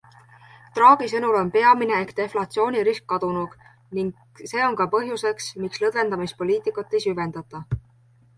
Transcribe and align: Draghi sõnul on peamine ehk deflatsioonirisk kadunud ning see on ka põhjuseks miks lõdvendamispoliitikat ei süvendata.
Draghi 0.77 1.09
sõnul 1.09 1.35
on 1.41 1.51
peamine 1.55 1.95
ehk 2.05 2.13
deflatsioonirisk 2.19 3.05
kadunud 3.13 3.59
ning 3.99 4.09
see 4.53 4.65
on 4.69 4.79
ka 4.81 4.89
põhjuseks 4.97 5.51
miks 5.67 5.85
lõdvendamispoliitikat 5.85 6.99
ei 6.99 7.05
süvendata. 7.07 7.65